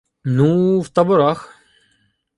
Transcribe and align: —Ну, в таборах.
—Ну, 0.37 0.79
в 0.79 0.89
таборах. 0.89 1.39